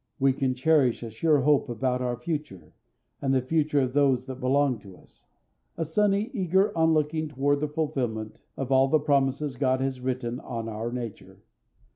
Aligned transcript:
We 0.17 0.33
can 0.33 0.55
cherish 0.55 1.03
a 1.03 1.11
sure 1.11 1.41
hope 1.41 1.69
about 1.69 2.01
our 2.01 2.17
future 2.17 2.73
and 3.21 3.35
the 3.35 3.39
future 3.43 3.81
of 3.81 3.93
those 3.93 4.25
that 4.25 4.39
belong 4.39 4.79
to 4.79 4.97
us—a 4.97 5.85
sunny, 5.85 6.31
eager 6.33 6.75
onlooking 6.75 7.27
toward 7.27 7.59
the 7.59 7.67
fulfillment 7.67 8.41
of 8.57 8.71
all 8.71 8.87
the 8.87 8.97
promises 8.99 9.57
God 9.57 9.79
has 9.79 10.01
written 10.01 10.39
on 10.39 10.67
our 10.67 10.91
nature. 10.91 11.43